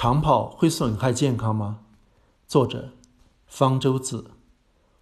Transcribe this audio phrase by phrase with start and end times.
[0.00, 1.80] 长跑会损害健康吗？
[2.46, 2.90] 作者：
[3.48, 4.30] 方舟子。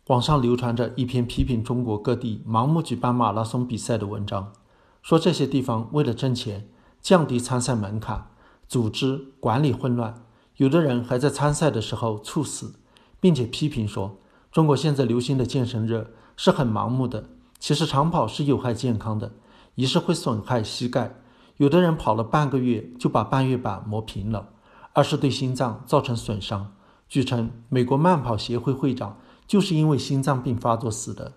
[0.07, 4.55] 网上流传着一篇批评中国各地盲目举办马拉松比赛的文章，
[5.03, 6.71] 说这些地方为了挣钱，
[7.03, 8.31] 降低参赛门槛，
[8.67, 10.15] 组织管理混乱，
[10.57, 12.77] 有的人还在参赛的时候猝死，
[13.21, 14.17] 并且批评说，
[14.51, 17.29] 中国现在流行的健身热是很盲目的。
[17.59, 19.33] 其实长跑是有害健康的，
[19.75, 21.17] 一是会损害膝盖，
[21.59, 24.53] 有的人跑了半个月就把半月板磨平了。
[24.97, 26.73] 二是对心脏造成损伤。
[27.07, 31.35] 据称，美国慢跑协会会长就是因为心脏病发作死的。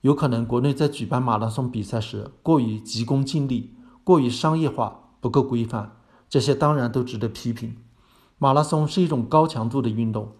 [0.00, 5.92] 有可能国内在举办马拉松比赛时过于急功近利，过于商业化，不够规范，
[6.28, 7.76] 这些当然都值得批评。
[8.36, 10.32] 马拉松是一种高强度的运动，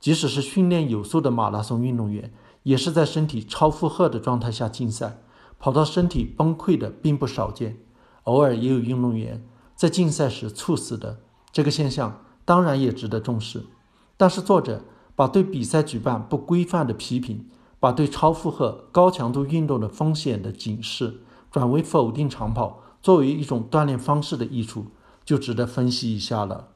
[0.00, 5.20] 即使是训练有素的马拉松运动员，也是在身体超负荷的状态下竞赛，
[5.58, 7.76] 跑到身体崩溃的并不少见。
[8.22, 11.20] 偶尔也有运动员在竞赛时猝死的。
[11.54, 13.64] 这个现象当然也值得重视，
[14.16, 14.82] 但是作者
[15.14, 21.20] 把对比赛举办不规范的批评，把对超负荷、高强度运动的风险的警示，
[21.52, 24.86] 转为否定长跑作为一种锻炼方式的益处，
[25.24, 26.70] 就值得分析一下了。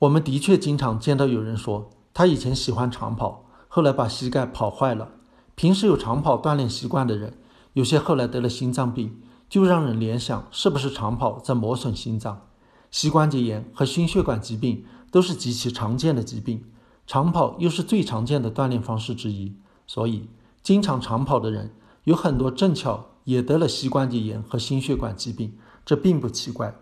[0.00, 5.12] 我们的确经常见到有人说，他以前喜欢长跑，后来把膝盖跑坏了。
[5.54, 7.38] 平时有长跑锻炼习惯的人，
[7.74, 12.48] 有些后来得了心脏病，就让人联想是不是长跑在磨损心脏。
[12.94, 16.62] 膝关节炎和心血管疾病都是极其常见的疾病，
[17.08, 20.28] 长跑又是最常见的锻炼方式之一，所以
[20.62, 26.72] 经常长跑的人有很多正巧也得了膝关节炎和心血管疾病，这并不奇怪。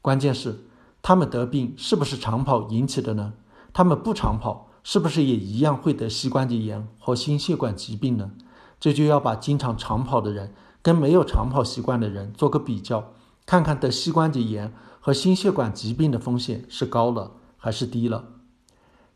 [0.00, 0.66] 关键是
[1.02, 3.32] 他们得病是不是长跑引起的呢？
[3.72, 8.30] 他们不长跑是不是也一样会得膝关节炎和心血管疾病呢？
[8.78, 14.72] 这就要把经常长跑的人跟没有长跑习惯的人做个比较，看看得膝关节炎。
[15.06, 18.24] 和心血管疾病的风险是高了还是低了？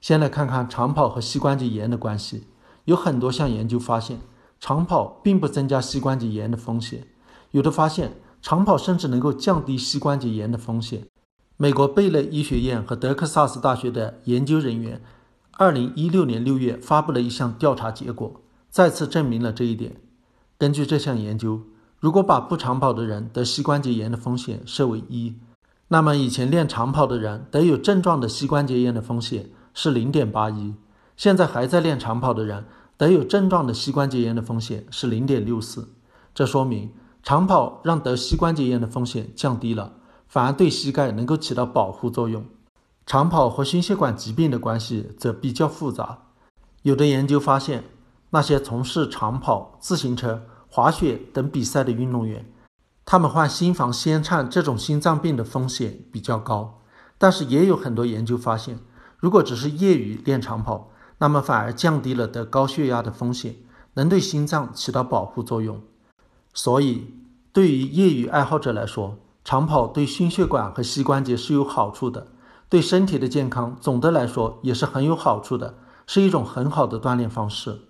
[0.00, 2.44] 先来看看长跑和膝关节炎的关系。
[2.84, 4.20] 有很多项研究发现，
[4.60, 7.08] 长跑并不增加膝关节炎的风险，
[7.50, 11.08] 有的发现长跑甚至能够降低膝关节炎的风险。
[11.56, 15.02] 美国贝勒医学院和德克萨斯大学的研究人员，
[15.54, 19.96] 二零一六年六月发布了一项调查结果，再次证明了这一点。
[20.56, 21.62] 根据这项研究，
[21.98, 25.34] 如果把不长跑的人得膝关节炎的风险设为一。
[25.92, 30.74] 那么以前练长跑的人得有症状的膝关节炎的风险是零点八一，
[31.16, 32.64] 现在还在练长跑的人
[32.96, 35.88] 得有症状的膝关节炎的风险是零点六四。
[36.32, 36.92] 这说明
[37.24, 39.94] 长跑让得膝关节炎的风险降低了，
[40.28, 42.44] 反而对膝盖能够起到保护作用。
[43.04, 46.20] 长跑和心血管疾病的关系则比较复杂。
[46.82, 47.82] 有的研究发现，
[48.30, 52.46] 那些从事长跑、自行车、滑雪等比赛的运动员。
[53.10, 56.78] 他们患心房纤颤这种心脏病的风险比较高，
[57.18, 58.78] 但是也有很多研究发现，
[59.18, 63.56] 如果只是业余练长跑，那么反而降低了得高血压的风险，
[63.94, 65.80] 能对心脏起到保护作用。
[66.54, 67.12] 所以，
[67.52, 72.28] 对于业余爱好者来说，长跑对心血管和膝关节是有好处的，
[72.68, 75.74] 对身体的健康总的来说也是很有好处的，
[76.06, 77.80] 是一种很好的锻炼方式。